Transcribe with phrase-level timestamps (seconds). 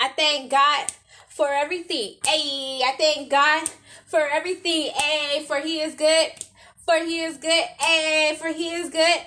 [0.00, 0.86] I thank God
[1.28, 2.14] for everything.
[2.26, 3.68] Hey, I thank God
[4.06, 4.92] for everything.
[4.94, 6.30] Hey, for He is good.
[6.86, 7.64] For He is good.
[7.78, 9.20] Hey, for He is good.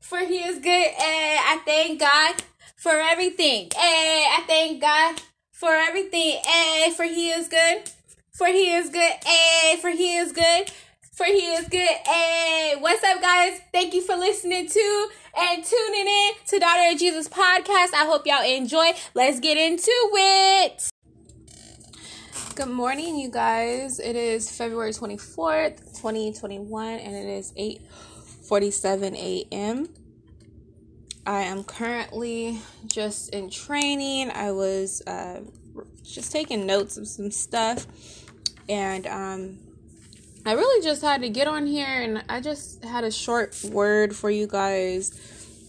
[0.00, 0.88] For He is good.
[0.90, 2.36] Hey, I thank God
[2.76, 3.70] for everything.
[3.74, 5.20] Hey, I thank God
[5.50, 6.40] for everything.
[6.44, 7.90] Hey, for He is good.
[8.32, 9.14] For He is good.
[9.24, 10.70] Hey, for He is good.
[11.18, 11.80] For He is good.
[11.80, 13.60] Hey, what's up, guys?
[13.72, 17.92] Thank you for listening to and tuning in to Daughter of Jesus podcast.
[17.92, 18.92] I hope y'all enjoy.
[19.14, 20.88] Let's get into it.
[22.54, 23.98] Good morning, you guys.
[23.98, 29.88] It is February 24th, 2021, and it is 8:47 a.m.
[31.26, 34.30] I am currently just in training.
[34.30, 35.40] I was uh,
[36.04, 37.88] just taking notes of some stuff,
[38.68, 39.58] and um,
[40.48, 44.16] I really just had to get on here and I just had a short word
[44.16, 45.12] for you guys.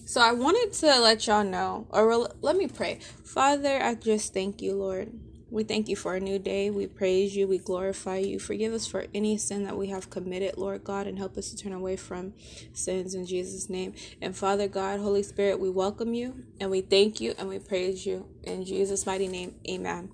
[0.06, 3.00] So I wanted to let y'all know, or let me pray.
[3.26, 5.12] Father, I just thank you, Lord.
[5.52, 6.70] We thank you for a new day.
[6.70, 7.46] We praise you.
[7.46, 8.40] We glorify you.
[8.40, 11.58] Forgive us for any sin that we have committed, Lord God, and help us to
[11.58, 12.34] turn away from
[12.72, 13.94] sins in Jesus' name.
[14.22, 18.06] And Father God, Holy Spirit, we welcome you and we thank you and we praise
[18.06, 18.30] you.
[18.44, 20.10] In Jesus' mighty name, amen.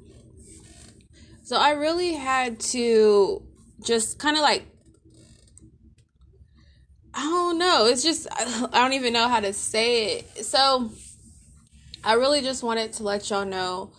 [1.44, 3.46] So I really had to
[3.84, 4.66] just kind of like
[7.14, 7.86] I don't know.
[7.88, 10.46] It's just I don't even know how to say it.
[10.46, 10.92] So
[12.04, 13.92] I really just wanted to let y'all know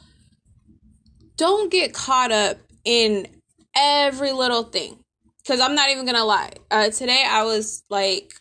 [1.36, 3.26] don't get caught up in
[3.74, 4.98] every little thing.
[5.46, 6.52] Cuz I'm not even going to lie.
[6.70, 8.34] Uh, today I was like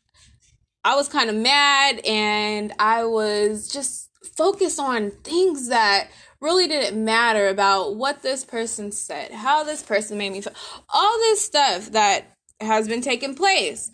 [0.84, 6.10] I was kind of mad and I was just focused on things that
[6.42, 10.54] really didn't matter about what this person said, how this person made me feel,
[10.94, 12.26] all this stuff that
[12.62, 13.92] has been taking place.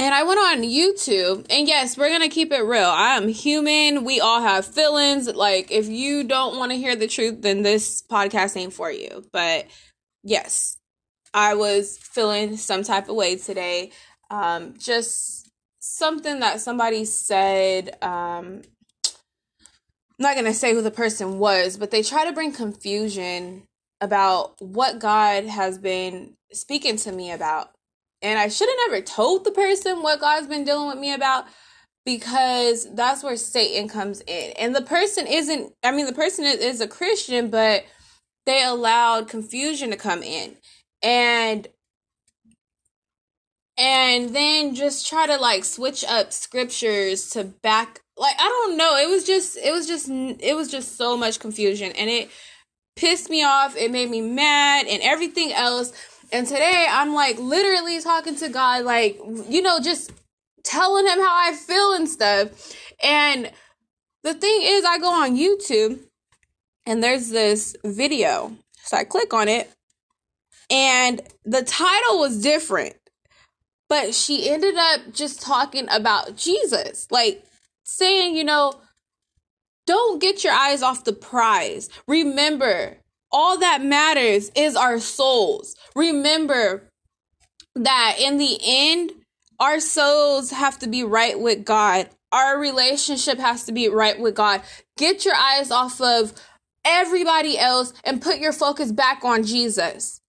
[0.00, 2.84] And I went on YouTube, and yes, we're gonna keep it real.
[2.84, 4.04] I am human.
[4.04, 5.26] We all have feelings.
[5.26, 9.24] Like, if you don't want to hear the truth, then this podcast ain't for you.
[9.32, 9.66] But
[10.22, 10.76] yes,
[11.34, 13.90] I was feeling some type of way today.
[14.30, 15.50] Um, just
[15.80, 18.62] something that somebody said um,
[20.18, 23.62] I'm not going to say who the person was, but they try to bring confusion
[24.00, 27.70] about what God has been speaking to me about.
[28.20, 31.44] And I should have never told the person what God's been dealing with me about
[32.04, 34.52] because that's where Satan comes in.
[34.58, 37.84] And the person isn't, I mean, the person is, is a Christian, but
[38.44, 40.56] they allowed confusion to come in.
[41.02, 41.68] And
[43.80, 48.96] and then just try to like switch up scriptures to back like I don't know.
[48.96, 52.30] It was just it was just it was just so much confusion and it
[52.96, 53.76] pissed me off.
[53.76, 55.92] It made me mad and everything else.
[56.32, 59.18] And today I'm like literally talking to God like
[59.48, 60.12] you know just
[60.64, 62.74] telling him how I feel and stuff.
[63.02, 63.50] And
[64.24, 66.00] the thing is I go on YouTube
[66.84, 68.52] and there's this video.
[68.82, 69.70] So I click on it
[70.70, 72.96] and the title was different.
[73.88, 77.06] But she ended up just talking about Jesus.
[77.10, 77.42] Like
[77.88, 78.74] saying, you know,
[79.86, 81.88] don't get your eyes off the prize.
[82.06, 82.98] Remember,
[83.32, 85.74] all that matters is our souls.
[85.96, 86.90] Remember
[87.74, 89.12] that in the end,
[89.58, 92.10] our souls have to be right with God.
[92.30, 94.60] Our relationship has to be right with God.
[94.98, 96.34] Get your eyes off of
[96.84, 100.20] everybody else and put your focus back on Jesus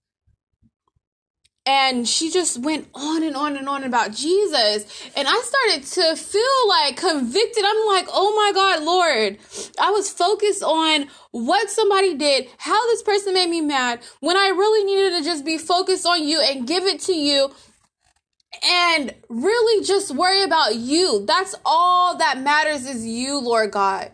[1.70, 5.12] and she just went on and on and on about Jesus.
[5.16, 7.64] And I started to feel like convicted.
[7.64, 9.38] I'm like, oh my God, Lord.
[9.80, 14.48] I was focused on what somebody did, how this person made me mad, when I
[14.48, 17.54] really needed to just be focused on you and give it to you
[18.66, 21.24] and really just worry about you.
[21.28, 24.12] That's all that matters is you, Lord God.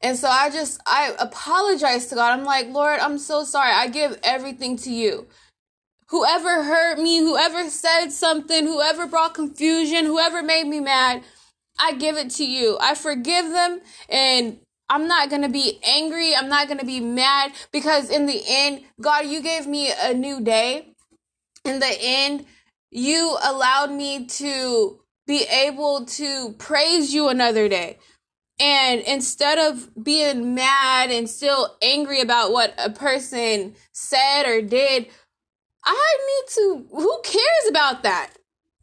[0.00, 2.38] And so I just, I apologize to God.
[2.38, 3.72] I'm like, Lord, I'm so sorry.
[3.72, 5.26] I give everything to you
[6.08, 11.22] whoever hurt me, whoever said something, whoever brought confusion, whoever made me mad,
[11.78, 12.76] I give it to you.
[12.80, 14.58] I forgive them and
[14.88, 16.34] I'm not going to be angry.
[16.34, 20.14] I'm not going to be mad because in the end, God, you gave me a
[20.14, 20.94] new day.
[21.64, 22.46] In the end,
[22.90, 27.98] you allowed me to be able to praise you another day.
[28.58, 35.08] And instead of being mad and still angry about what a person said or did,
[35.84, 38.30] I need to, who cares about that?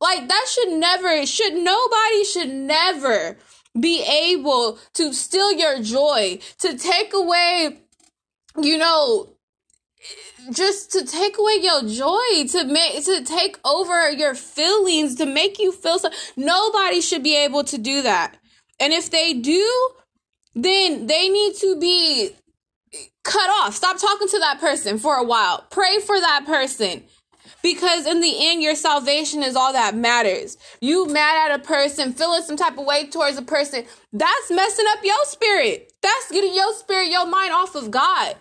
[0.01, 3.37] Like, that should never, should nobody should never
[3.79, 7.79] be able to steal your joy, to take away,
[8.61, 9.29] you know,
[10.51, 15.59] just to take away your joy, to make, to take over your feelings, to make
[15.59, 16.09] you feel so.
[16.37, 18.37] Nobody should be able to do that.
[18.79, 19.89] And if they do,
[20.53, 22.35] then they need to be
[23.23, 23.75] cut off.
[23.75, 25.65] Stop talking to that person for a while.
[25.69, 27.03] Pray for that person.
[27.61, 30.57] Because in the end, your salvation is all that matters.
[30.81, 34.85] You mad at a person, feeling some type of way towards a person, that's messing
[34.89, 35.91] up your spirit.
[36.01, 38.35] That's getting your spirit, your mind off of God.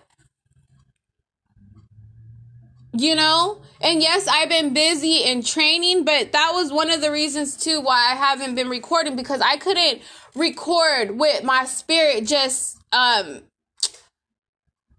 [2.93, 3.63] You know?
[3.81, 7.81] And yes, I've been busy in training, but that was one of the reasons too
[7.81, 10.01] why I haven't been recording because I couldn't
[10.35, 13.43] record with my spirit just um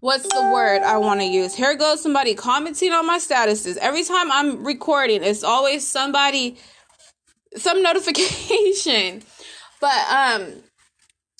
[0.00, 1.54] what's the word I want to use?
[1.54, 3.76] Here goes somebody commenting on my statuses.
[3.78, 6.58] Every time I'm recording, it's always somebody
[7.56, 9.22] some notification.
[9.78, 10.62] But um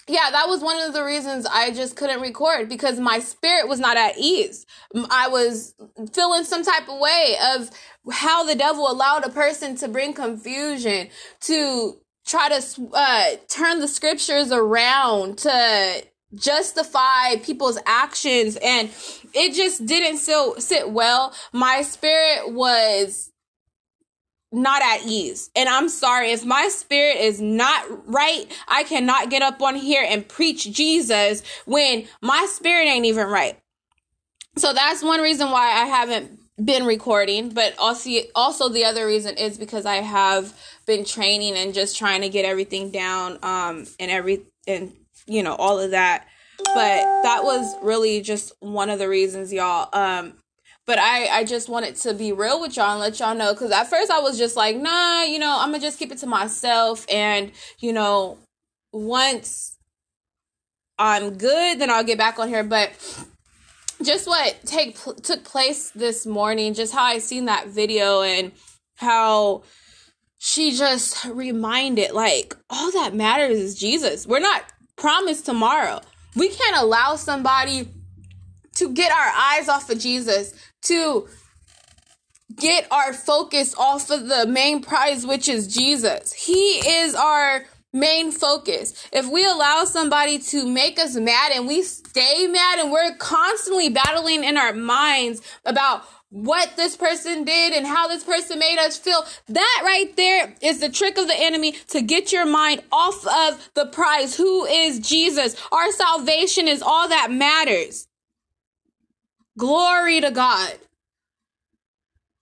[0.08, 3.80] yeah, that was one of the reasons I just couldn't record because my spirit was
[3.80, 4.64] not at ease.
[5.10, 5.74] I was
[6.12, 7.70] feeling some type of way of
[8.12, 11.08] how the devil allowed a person to bring confusion,
[11.40, 16.04] to try to uh, turn the scriptures around, to
[16.36, 18.90] justify people's actions and
[19.32, 21.34] it just didn't sit, sit well.
[21.52, 23.32] My spirit was
[24.52, 25.50] not at ease.
[25.54, 30.04] And I'm sorry, if my spirit is not right, I cannot get up on here
[30.08, 33.58] and preach Jesus when my spirit ain't even right.
[34.56, 39.36] So that's one reason why I haven't been recording, but also also the other reason
[39.36, 40.54] is because I have
[40.86, 44.92] been training and just trying to get everything down um and every and
[45.26, 46.26] you know all of that.
[46.58, 50.34] But that was really just one of the reasons y'all um
[50.86, 53.72] but I, I just wanted to be real with y'all and let y'all know because
[53.72, 56.28] at first I was just like, nah, you know, I'm gonna just keep it to
[56.28, 57.04] myself.
[57.10, 58.38] And, you know,
[58.92, 59.76] once
[60.96, 62.62] I'm good, then I'll get back on here.
[62.62, 62.92] But
[64.00, 68.52] just what take took place this morning, just how I seen that video and
[68.94, 69.64] how
[70.38, 74.24] she just reminded like all that matters is Jesus.
[74.24, 74.62] We're not
[74.96, 76.00] promised tomorrow.
[76.34, 77.88] We can't allow somebody
[78.76, 80.52] to get our eyes off of Jesus,
[80.82, 81.28] to
[82.54, 86.32] get our focus off of the main prize, which is Jesus.
[86.32, 89.08] He is our main focus.
[89.12, 93.88] If we allow somebody to make us mad and we stay mad and we're constantly
[93.88, 98.98] battling in our minds about what this person did and how this person made us
[98.98, 99.24] feel.
[99.48, 103.70] That right there is the trick of the enemy to get your mind off of
[103.74, 104.36] the prize.
[104.36, 105.56] Who is Jesus?
[105.72, 108.08] Our salvation is all that matters.
[109.58, 110.74] Glory to God.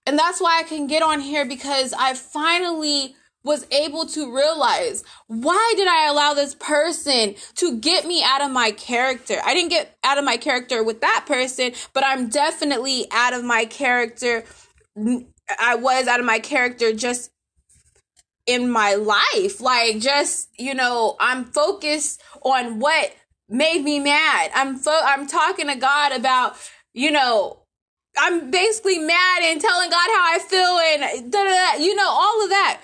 [0.05, 5.03] And that's why I can get on here because I finally was able to realize
[5.27, 9.35] why did I allow this person to get me out of my character?
[9.45, 13.45] I didn't get out of my character with that person, but I'm definitely out of
[13.45, 14.43] my character.
[15.59, 17.31] I was out of my character just
[18.47, 19.61] in my life.
[19.61, 23.13] Like, just, you know, I'm focused on what
[23.47, 24.51] made me mad.
[24.55, 26.55] I'm fo- I'm talking to God about,
[26.93, 27.59] you know,
[28.17, 32.09] I'm basically mad and telling God how I feel and da da da, you know,
[32.09, 32.81] all of that.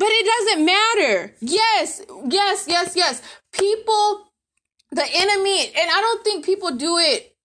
[0.00, 1.34] But it doesn't matter.
[1.42, 3.22] Yes, yes, yes, yes.
[3.52, 4.32] People,
[4.90, 7.36] the enemy, and I don't think people do it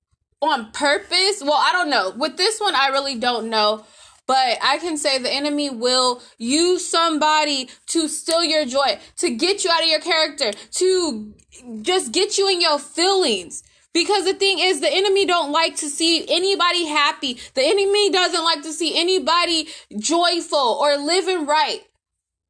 [0.42, 1.42] on purpose.
[1.44, 2.14] Well, I don't know.
[2.18, 3.84] With this one, I really don't know.
[4.26, 9.66] But I can say the enemy will use somebody to steal your joy, to get
[9.66, 11.34] you out of your character, to
[11.82, 13.64] just get you in your feelings.
[13.94, 17.38] Because the thing is, the enemy don't like to see anybody happy.
[17.54, 19.68] The enemy doesn't like to see anybody
[20.00, 21.82] joyful or living right.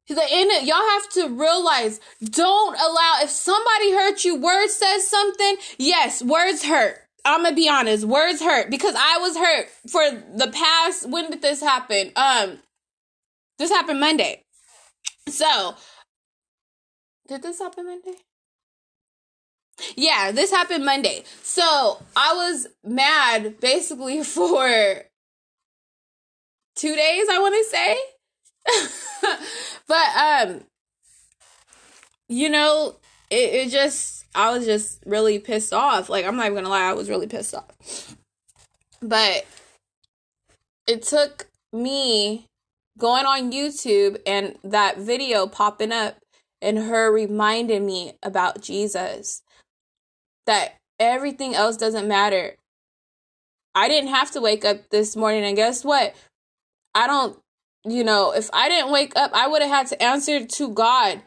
[0.08, 5.56] The end, y'all have to realize, don't allow, if somebody hurt you, words says something,
[5.78, 6.98] yes, words hurt.
[7.24, 11.42] I'm gonna be honest, words hurt because I was hurt for the past, when did
[11.42, 12.12] this happen?
[12.14, 12.60] Um,
[13.58, 14.44] this happened Monday.
[15.28, 15.74] So,
[17.26, 18.14] did this happen Monday?
[19.96, 21.24] Yeah, this happened Monday.
[21.42, 25.02] So I was mad basically for
[26.76, 27.98] two days, I want to say.
[29.88, 30.60] but um
[32.28, 32.96] you know,
[33.30, 36.08] it, it just I was just really pissed off.
[36.08, 38.16] Like I'm not even gonna lie, I was really pissed off.
[39.00, 39.46] But
[40.86, 42.46] it took me
[42.98, 46.16] going on YouTube and that video popping up
[46.62, 49.42] and her reminding me about Jesus
[50.46, 52.56] that everything else doesn't matter.
[53.74, 56.14] I didn't have to wake up this morning, and guess what?
[56.94, 57.38] I don't,
[57.86, 61.20] you know, if I didn't wake up, I would have had to answer to God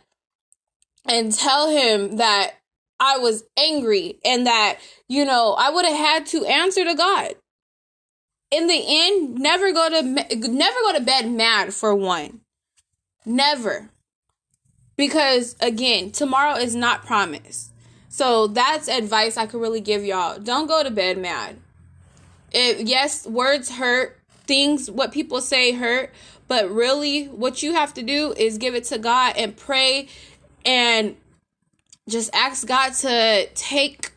[1.08, 2.56] and tell him that
[3.00, 7.36] I was angry and that, you know, I would have had to answer to God.
[8.52, 12.42] In the end, never go to never go to bed mad for one.
[13.26, 13.90] Never.
[14.98, 17.72] Because again, tomorrow is not promised.
[18.10, 20.40] So that's advice I could really give y'all.
[20.40, 21.58] Don't go to bed mad.
[22.52, 24.20] It, yes, words hurt.
[24.48, 26.12] Things, what people say hurt.
[26.50, 30.10] But really, what you have to do is give it to God and pray
[30.66, 31.16] and
[32.10, 34.12] just ask God to take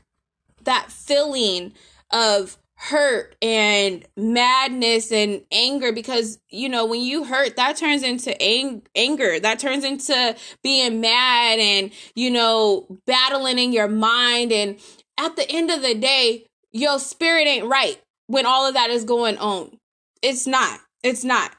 [0.65, 1.75] that feeling
[2.11, 8.41] of hurt and madness and anger because you know when you hurt that turns into
[8.43, 9.39] ang- anger.
[9.39, 10.35] That turns into
[10.65, 14.53] being mad and you know battling in your mind.
[14.53, 14.79] And
[15.19, 19.05] at the end of the day your spirit ain't right when all of that is
[19.05, 19.77] going on.
[20.23, 20.81] It's not.
[21.05, 21.53] It's not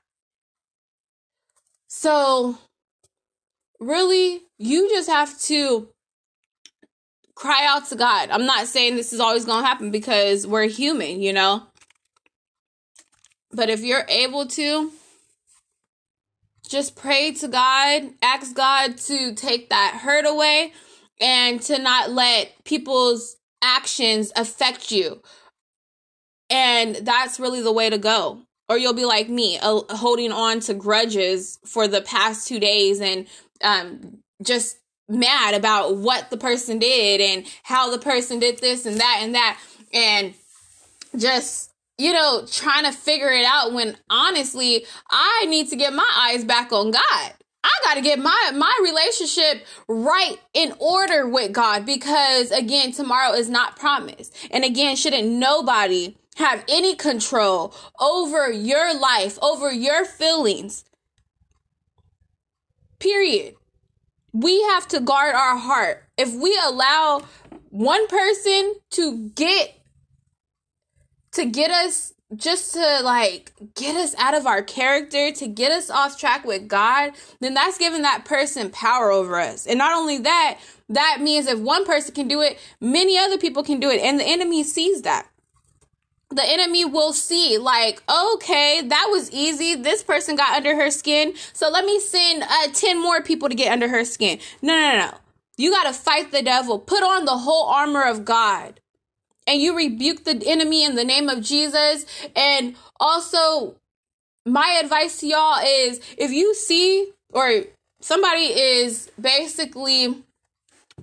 [1.95, 2.57] so
[3.79, 5.87] really you just have to
[7.35, 8.31] cry out to God.
[8.31, 11.63] I'm not saying this is always going to happen because we're human, you know?
[13.51, 14.91] But if you're able to,
[16.67, 20.73] just pray to God, ask God to take that hurt away
[21.21, 25.21] and to not let people's actions affect you.
[26.49, 28.41] And that's really the way to go.
[28.69, 33.01] Or you'll be like me, uh, holding on to grudges for the past two days
[33.01, 33.27] and
[33.61, 34.77] um, just
[35.09, 39.35] mad about what the person did and how the person did this and that and
[39.35, 39.59] that
[39.93, 40.33] and
[41.17, 46.09] just you know trying to figure it out when honestly I need to get my
[46.15, 47.33] eyes back on God.
[47.65, 53.33] I got to get my my relationship right in order with God because again tomorrow
[53.33, 54.35] is not promised.
[54.51, 60.85] And again shouldn't nobody have any control over your life, over your feelings.
[62.99, 63.55] Period
[64.33, 66.03] we have to guard our heart.
[66.17, 67.21] If we allow
[67.69, 69.79] one person to get
[71.33, 75.89] to get us just to like get us out of our character, to get us
[75.89, 79.67] off track with God, then that's giving that person power over us.
[79.67, 80.59] And not only that,
[80.89, 84.01] that means if one person can do it, many other people can do it.
[84.01, 85.27] And the enemy sees that
[86.35, 89.75] the enemy will see like okay that was easy.
[89.75, 91.33] This person got under her skin.
[91.53, 94.39] So let me send uh, 10 more people to get under her skin.
[94.61, 95.17] No no no
[95.57, 96.79] you got to fight the devil.
[96.79, 98.79] Put on the whole armor of god.
[99.45, 102.05] And you rebuke the enemy in the name of jesus.
[102.35, 103.75] And also
[104.45, 107.63] my advice to y'all is if you see or
[108.01, 110.23] somebody is basically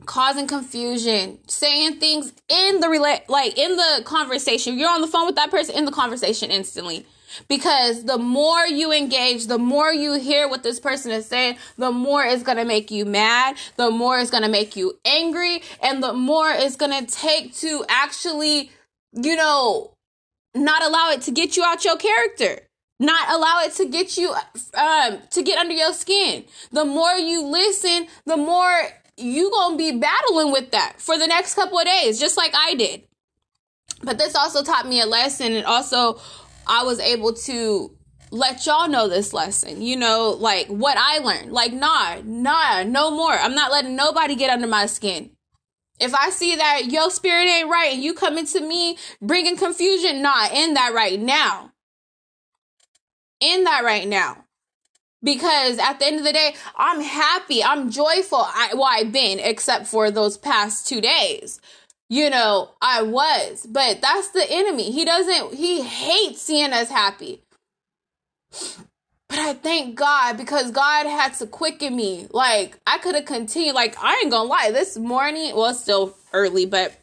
[0.06, 4.78] causing confusion, saying things in the rela- like in the conversation.
[4.78, 7.06] You're on the phone with that person in the conversation instantly.
[7.46, 11.92] Because the more you engage, the more you hear what this person is saying, the
[11.92, 15.62] more it's going to make you mad, the more it's going to make you angry,
[15.80, 18.72] and the more it's going to take to actually,
[19.12, 19.92] you know,
[20.56, 22.62] not allow it to get you out your character
[23.00, 24.34] not allow it to get you
[24.74, 28.82] um to get under your skin the more you listen the more
[29.20, 32.74] you gonna be battling with that for the next couple of days, just like I
[32.74, 33.02] did.
[34.02, 36.20] But this also taught me a lesson, and also
[36.66, 37.96] I was able to
[38.30, 39.82] let y'all know this lesson.
[39.82, 41.52] You know, like what I learned.
[41.52, 43.32] Like, nah, nah, no more.
[43.32, 45.30] I'm not letting nobody get under my skin.
[45.98, 50.22] If I see that your spirit ain't right and you coming to me bringing confusion,
[50.22, 51.72] nah, end that right now.
[53.42, 54.44] End that right now
[55.22, 58.38] because at the end of the day, I'm happy, I'm joyful.
[58.38, 61.60] I, well, I've been, except for those past two days.
[62.08, 64.90] You know, I was, but that's the enemy.
[64.90, 67.42] He doesn't, he hates seeing us happy.
[69.28, 72.26] But I thank God because God had to quicken me.
[72.32, 73.76] Like, I could have continued.
[73.76, 76.98] Like, I ain't gonna lie, this morning, well, still early, but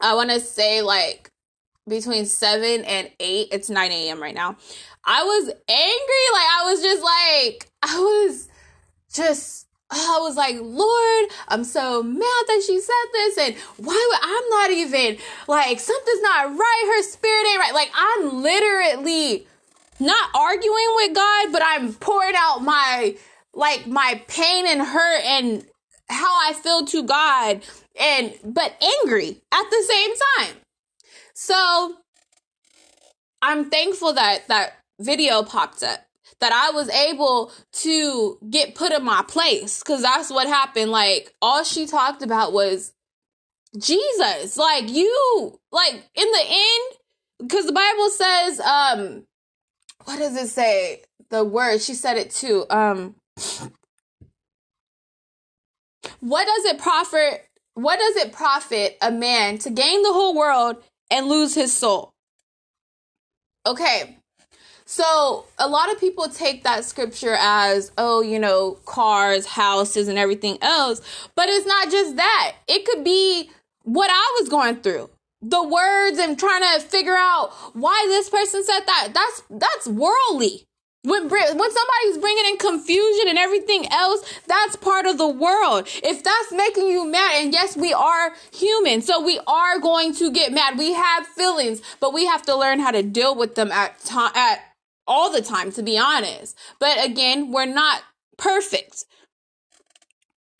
[0.00, 1.28] I wanna say, like,
[1.88, 4.22] between 7 and 8, it's 9 a.m.
[4.22, 4.56] right now.
[5.04, 6.24] I was angry.
[6.32, 8.48] Like I was just like I was
[9.12, 14.20] just I was like, Lord, I'm so mad that she said this, and why would
[14.22, 17.74] I'm not even like something's not right, her spirit ain't right.
[17.74, 19.46] Like I'm literally
[20.00, 23.16] not arguing with God, but I'm pouring out my
[23.54, 25.66] like my pain and hurt and
[26.08, 27.62] how I feel to God
[28.00, 30.61] and but angry at the same time.
[31.44, 31.96] So
[33.42, 35.98] I'm thankful that that video popped up
[36.38, 40.92] that I was able to get put in my place cuz that's what happened.
[40.92, 42.92] Like all she talked about was
[43.76, 49.26] Jesus like you like in the end cuz the bible says um
[50.04, 51.02] what does it say?
[51.30, 53.16] The word she said it too um
[56.20, 60.76] what does it profit what does it profit a man to gain the whole world
[61.12, 62.10] and lose his soul
[63.66, 64.16] okay
[64.84, 70.18] So a lot of people take that scripture as, oh, you know, cars, houses, and
[70.18, 71.00] everything else.
[71.34, 72.56] But it's not just that.
[72.68, 73.50] It could be
[73.84, 75.08] what I was going through.
[75.40, 79.08] The words and trying to figure out why this person said that.
[79.14, 80.66] That's that's worldly.
[81.04, 85.88] When, when somebody's bringing in confusion and everything else, that's part of the world.
[86.02, 90.30] If that's making you mad, and yes, we are human, so we are going to
[90.30, 90.78] get mad.
[90.78, 94.30] We have feelings, but we have to learn how to deal with them at time,
[94.36, 94.60] at
[95.08, 96.56] all the time, to be honest.
[96.78, 98.02] But again, we're not
[98.38, 99.04] perfect.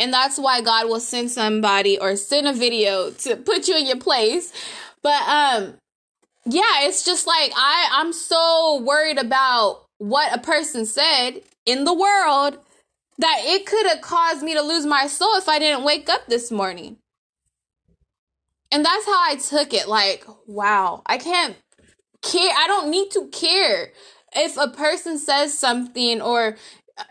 [0.01, 3.87] And that's why God will send somebody or send a video to put you in
[3.87, 4.53] your place.
[5.03, 5.75] But, um,
[6.45, 11.95] yeah, it's just like I, I'm so worried about what a person said in the
[11.95, 12.59] world
[13.19, 16.27] that it could have caused me to lose my soul if I didn't wake up
[16.27, 16.97] this morning.
[18.73, 19.87] And that's how I took it.
[19.87, 21.55] Like, wow, I can't
[22.21, 22.53] care.
[22.53, 23.93] I don't need to care
[24.35, 26.57] if a person says something or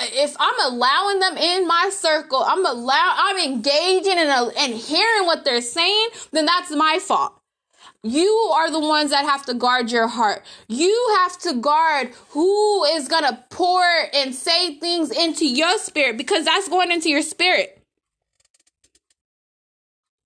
[0.02, 5.46] if I'm allowing them in my circle, I'm allow I'm engaging and, and hearing what
[5.46, 7.41] they're saying, then that's my fault.
[8.04, 10.44] You are the ones that have to guard your heart.
[10.68, 16.18] You have to guard who is going to pour and say things into your spirit
[16.18, 17.78] because that's going into your spirit.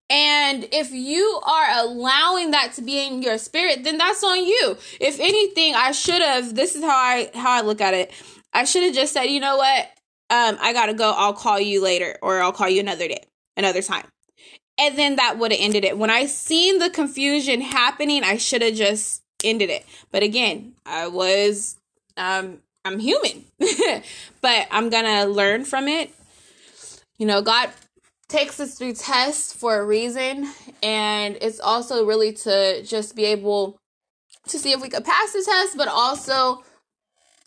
[0.10, 4.77] And if you are allowing that to be in your spirit, then that's on you.
[5.01, 8.12] If anything, I should have this is how I how I look at it.
[8.53, 9.86] I should have just said, "You know what?
[10.29, 11.12] Um I got to go.
[11.12, 13.24] I'll call you later or I'll call you another day,
[13.58, 14.05] another time."
[14.77, 15.98] And then that would have ended it.
[15.98, 19.86] When I seen the confusion happening, I should have just ended it.
[20.12, 21.77] But again, I was
[22.17, 23.46] um I'm human.
[24.41, 26.13] but I'm going to learn from it.
[27.17, 27.72] You know, God
[28.27, 30.51] takes us through tests for a reason
[30.84, 33.77] and it's also really to just be able
[34.48, 36.63] to see if we could pass the test, but also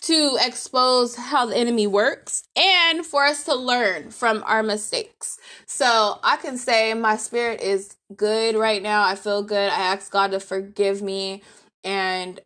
[0.02, 5.38] to expose how the enemy works and for us to learn from our mistakes.
[5.67, 9.02] So I can say my spirit is good right now.
[9.02, 9.71] I feel good.
[9.71, 11.43] I ask God to forgive me.
[11.83, 12.40] And,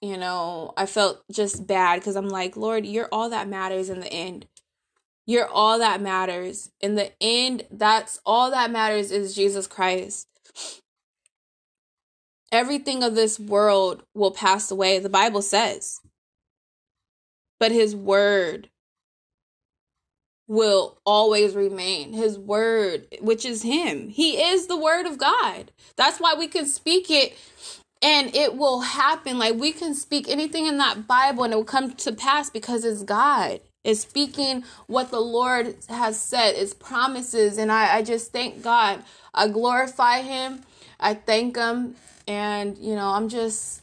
[0.00, 4.00] you know, I felt just bad because I'm like, Lord, you're all that matters in
[4.00, 4.46] the end.
[5.26, 6.70] You're all that matters.
[6.80, 10.28] In the end, that's all that matters is Jesus Christ.
[12.52, 16.00] Everything of this world will pass away, the Bible says
[17.64, 18.68] but his word
[20.46, 22.12] will always remain.
[22.12, 24.10] His word, which is him.
[24.10, 25.72] He is the word of God.
[25.96, 27.34] That's why we can speak it
[28.02, 29.38] and it will happen.
[29.38, 32.84] Like we can speak anything in that Bible and it will come to pass because
[32.84, 33.60] it's God.
[33.82, 37.56] Is speaking what the Lord has said, His promises.
[37.56, 39.02] And I, I just thank God.
[39.32, 40.64] I glorify Him.
[41.00, 41.94] I thank Him.
[42.28, 43.80] And, you know, I'm just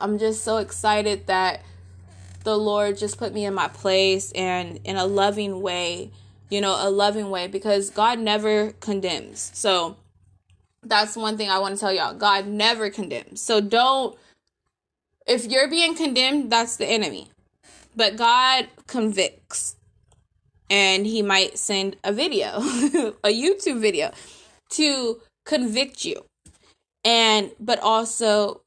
[0.00, 1.62] I'm just so excited that
[2.44, 6.10] the Lord just put me in my place and in a loving way,
[6.50, 9.50] you know, a loving way because God never condemns.
[9.54, 9.96] So
[10.82, 12.14] that's one thing I want to tell y'all.
[12.14, 13.40] God never condemns.
[13.40, 14.16] So don't
[15.26, 17.28] if you're being condemned, that's the enemy.
[17.96, 19.76] But God convicts.
[20.70, 24.12] And he might send a video, a YouTube video
[24.70, 26.24] to convict you
[27.04, 28.62] and but also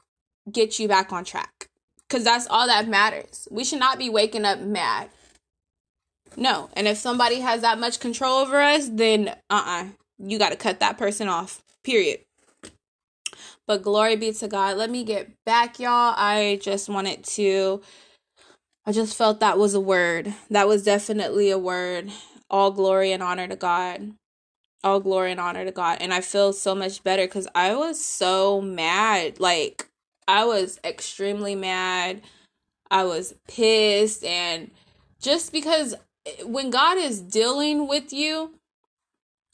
[0.52, 1.67] get you back on track.
[2.08, 3.48] Because that's all that matters.
[3.52, 5.10] We should not be waking up mad.
[6.38, 6.70] No.
[6.74, 9.84] And if somebody has that much control over us, then uh uh-uh.
[9.84, 9.88] uh
[10.20, 11.62] You got to cut that person off.
[11.84, 12.20] Period.
[13.66, 14.78] But glory be to God.
[14.78, 16.14] Let me get back, y'all.
[16.16, 17.82] I just wanted to.
[18.86, 20.34] I just felt that was a word.
[20.50, 22.10] That was definitely a word.
[22.50, 24.14] All glory and honor to God.
[24.84, 25.98] All glory and honor to God.
[26.00, 29.42] And I feel so much better because I was so mad.
[29.42, 29.90] Like,
[30.28, 32.22] I was extremely mad.
[32.92, 34.24] I was pissed.
[34.24, 34.72] And
[35.22, 35.96] just because
[36.44, 38.54] when God is dealing with you,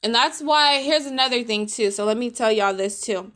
[0.02, 1.90] and that's why, here's another thing too.
[1.90, 3.32] So let me tell y'all this too.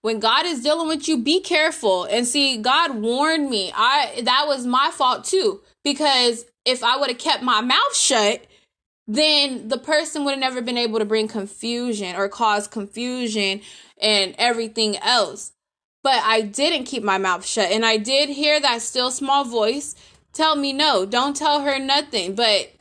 [0.00, 2.04] When God is dealing with you, be careful.
[2.04, 3.72] And see, God warned me.
[3.74, 5.60] I that was my fault too.
[5.84, 8.46] Because if I would have kept my mouth shut,
[9.06, 13.60] then the person would have never been able to bring confusion or cause confusion
[14.00, 15.52] and everything else.
[16.08, 17.70] But I didn't keep my mouth shut.
[17.70, 19.94] And I did hear that still small voice
[20.32, 22.34] tell me no, don't tell her nothing.
[22.34, 22.72] But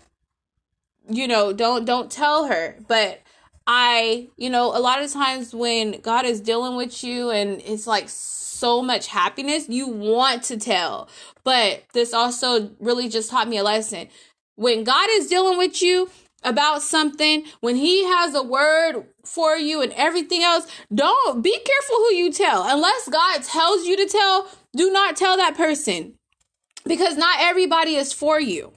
[1.10, 2.78] you know, don't don't tell her.
[2.88, 3.20] But
[3.68, 7.86] I, you know, a lot of times when God is dealing with you and it's
[7.86, 11.10] like so much happiness, you want to tell.
[11.44, 14.08] But this also really just taught me a lesson.
[14.56, 16.10] When God is dealing with you,
[16.47, 21.97] about something, when he has a word for you and everything else, don't be careful
[21.97, 22.63] who you tell.
[22.65, 26.15] Unless God tells you to tell, do not tell that person.
[26.86, 28.71] Because not everybody is for you.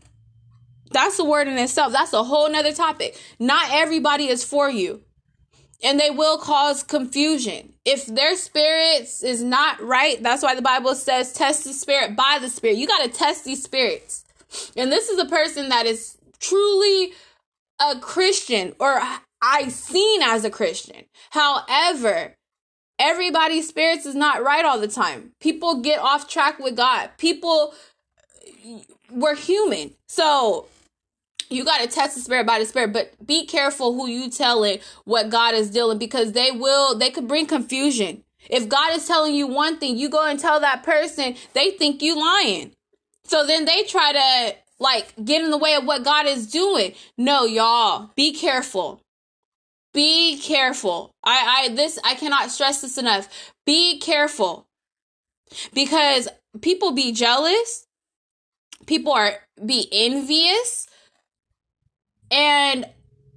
[0.90, 1.92] That's a word in itself.
[1.92, 3.16] That's a whole nother topic.
[3.38, 5.02] Not everybody is for you.
[5.82, 7.74] And they will cause confusion.
[7.84, 12.38] If their spirits is not right, that's why the Bible says test the spirit by
[12.40, 12.76] the spirit.
[12.76, 14.24] You got to test these spirits.
[14.76, 17.12] And this is a person that is truly
[17.80, 19.00] a Christian or
[19.42, 21.04] I seen as a Christian.
[21.30, 22.36] However,
[22.98, 25.32] everybody's spirits is not right all the time.
[25.40, 27.10] People get off track with God.
[27.18, 27.74] People
[29.10, 29.94] we're human.
[30.06, 30.66] So
[31.48, 34.78] you got to test the spirit by the spirit, but be careful who you telling
[35.04, 38.22] what God is dealing because they will, they could bring confusion.
[38.48, 42.02] If God is telling you one thing, you go and tell that person, they think
[42.02, 42.72] you lying.
[43.24, 46.94] So then they try to like get in the way of what God is doing.
[47.16, 49.02] No, y'all, be careful.
[49.92, 51.12] Be careful.
[51.22, 53.52] I, I, this, I cannot stress this enough.
[53.66, 54.66] Be careful
[55.74, 56.28] because
[56.60, 57.86] people be jealous.
[58.86, 60.88] People are be envious
[62.30, 62.86] and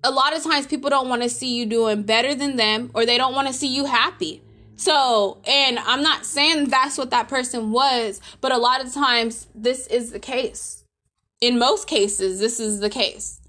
[0.04, 3.06] a lot of times people don't want to see you doing better than them or
[3.06, 4.42] they don't want to see you happy.
[4.76, 9.48] So, and I'm not saying that's what that person was, but a lot of times
[9.54, 10.83] this is the case.
[11.44, 13.42] In most cases, this is the case.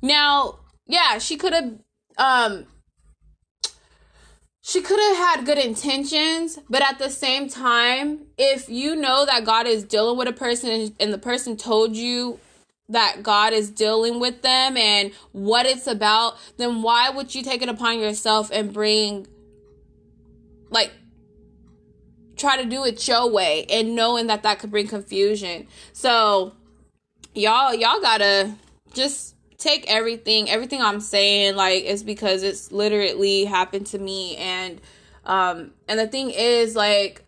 [0.00, 1.72] Now, yeah, she could have
[2.18, 2.66] um
[4.62, 9.44] she could have had good intentions, but at the same time, if you know that
[9.44, 12.38] God is dealing with a person and the person told you
[12.88, 17.60] that God is dealing with them and what it's about, then why would you take
[17.60, 19.26] it upon yourself and bring,
[20.70, 20.92] like,
[22.36, 25.66] try to do it your way and knowing that that could bring confusion?
[25.92, 26.54] So,
[27.34, 28.54] y'all, y'all gotta
[28.92, 34.36] just take everything, everything I'm saying, like, it's because it's literally happened to me.
[34.36, 34.80] And,
[35.24, 37.24] um, and the thing is, like,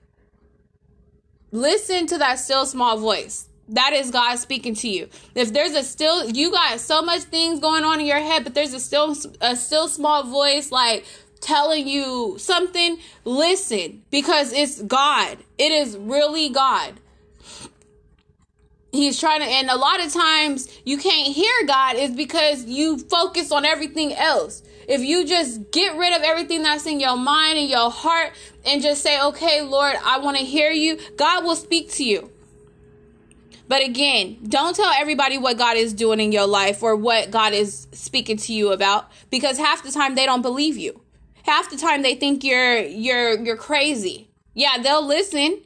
[1.50, 5.08] listen to that still small voice that is God speaking to you.
[5.34, 8.54] If there's a still, you got so much things going on in your head, but
[8.54, 11.04] there's a still, a still small voice like
[11.40, 15.38] telling you something, listen because it's God.
[15.58, 17.00] It is really God.
[18.96, 22.98] He's trying to, and a lot of times you can't hear God is because you
[22.98, 24.62] focus on everything else.
[24.88, 28.32] If you just get rid of everything that's in your mind and your heart
[28.64, 32.30] and just say, okay, Lord, I want to hear you, God will speak to you.
[33.68, 37.52] But again, don't tell everybody what God is doing in your life or what God
[37.52, 41.00] is speaking to you about because half the time they don't believe you.
[41.42, 44.28] Half the time they think you're you're you're crazy.
[44.54, 45.60] Yeah, they'll listen.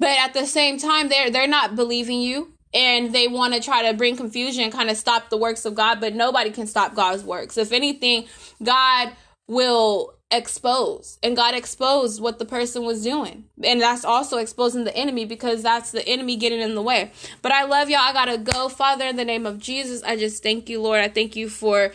[0.00, 3.88] But at the same time they're they're not believing you and they want to try
[3.88, 7.22] to bring confusion kind of stop the works of God, but nobody can stop God's
[7.22, 7.56] works.
[7.56, 8.26] If anything,
[8.62, 9.12] God
[9.46, 13.44] will expose and God exposed what the person was doing.
[13.62, 17.10] And that's also exposing the enemy because that's the enemy getting in the way.
[17.42, 18.00] But I love y'all.
[18.00, 18.68] I got to go.
[18.68, 21.00] Father, in the name of Jesus, I just thank you, Lord.
[21.00, 21.92] I thank you for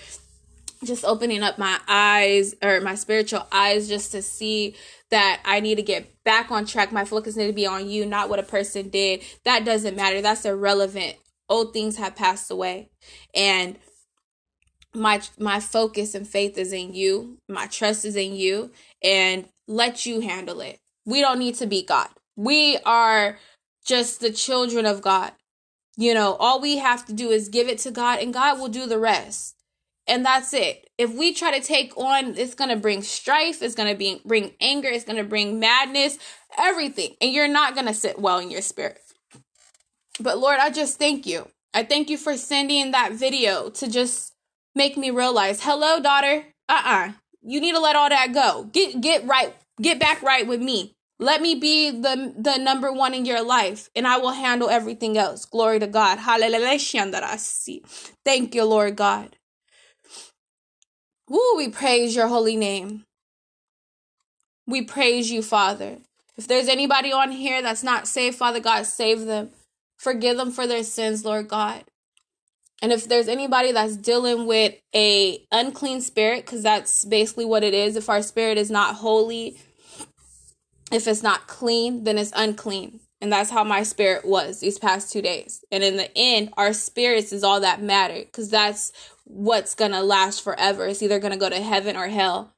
[0.83, 4.75] just opening up my eyes or my spiritual eyes just to see
[5.11, 6.91] that I need to get back on track.
[6.91, 9.23] My focus need to be on you, not what a person did.
[9.43, 10.21] That doesn't matter.
[10.21, 11.15] That's irrelevant.
[11.47, 12.89] Old things have passed away.
[13.33, 13.77] And
[14.95, 18.71] my my focus and faith is in you my trust is in you
[19.03, 23.37] and let you handle it we don't need to be god we are
[23.85, 25.33] just the children of god
[25.97, 28.69] you know all we have to do is give it to god and god will
[28.69, 29.54] do the rest
[30.07, 33.75] and that's it if we try to take on it's going to bring strife it's
[33.75, 36.17] going to be bring anger it's going to bring madness
[36.57, 38.99] everything and you're not going to sit well in your spirit
[40.19, 44.35] but lord i just thank you i thank you for sending that video to just
[44.75, 46.45] make me realize, hello, daughter.
[46.69, 47.13] Uh-uh.
[47.41, 48.69] You need to let all that go.
[48.71, 49.55] Get get right.
[49.81, 50.93] Get back right with me.
[51.19, 55.17] Let me be the the number one in your life, and I will handle everything
[55.17, 55.45] else.
[55.45, 56.19] Glory to God.
[56.19, 56.77] Hallelujah.
[58.25, 59.37] Thank you, Lord God.
[61.29, 63.03] Woo, we praise your holy name.
[64.67, 65.97] We praise you, Father.
[66.37, 69.51] If there's anybody on here that's not saved, Father God, save them.
[69.97, 71.83] Forgive them for their sins, Lord God.
[72.81, 77.73] And if there's anybody that's dealing with a unclean spirit, because that's basically what it
[77.73, 79.57] is, if our spirit is not holy,
[80.91, 82.99] if it's not clean, then it's unclean.
[83.25, 85.65] And that's how my spirit was these past two days.
[85.71, 88.91] And in the end, our spirits is all that matter because that's
[89.23, 90.85] what's going to last forever.
[90.85, 92.53] It's either going to go to heaven or hell.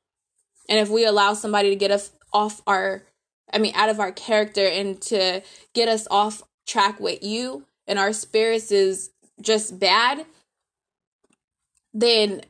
[0.68, 3.04] And if we allow somebody to get us off our,
[3.54, 5.42] I mean, out of our character and to
[5.74, 10.26] get us off track with you and our spirits is just bad,
[11.94, 12.42] then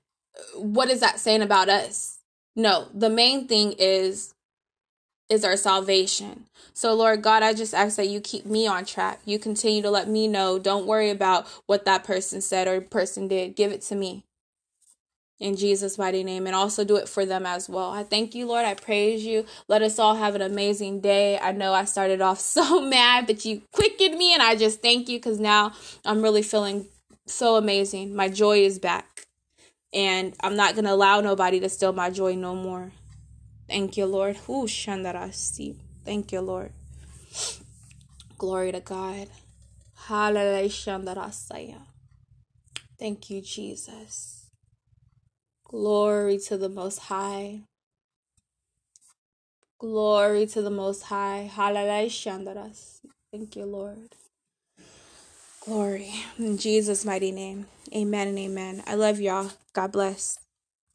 [0.55, 2.17] what is that saying about us?
[2.55, 4.33] No, the main thing is
[5.29, 6.45] is our salvation.
[6.73, 9.19] So, Lord God, I just ask that you keep me on track.
[9.25, 10.59] You continue to let me know.
[10.59, 13.55] Don't worry about what that person said or person did.
[13.55, 14.23] Give it to me.
[15.39, 17.91] In Jesus' mighty name, and also do it for them as well.
[17.91, 18.65] I thank you, Lord.
[18.65, 19.45] I praise you.
[19.67, 21.37] Let us all have an amazing day.
[21.37, 25.09] I know I started off so mad, but you quickened me, and I just thank
[25.09, 25.73] you because now
[26.05, 26.87] I'm really feeling
[27.27, 28.15] so amazing.
[28.15, 29.27] My joy is back,
[29.93, 32.91] and I'm not going to allow nobody to steal my joy no more.
[33.67, 34.37] Thank you, Lord.
[34.49, 35.75] Ooh, shandarasi.
[36.05, 36.71] Thank you, Lord.
[38.37, 39.27] Glory to God.
[40.07, 41.81] Hallelujah.
[42.99, 44.49] Thank you, Jesus.
[45.65, 47.61] Glory to the Most High.
[49.79, 51.49] Glory to the Most High.
[51.53, 52.71] Hallelujah.
[53.31, 54.15] Thank you, Lord.
[55.61, 56.13] Glory.
[56.39, 57.67] In Jesus' mighty name.
[57.95, 58.83] Amen and amen.
[58.87, 59.51] I love y'all.
[59.73, 60.39] God bless.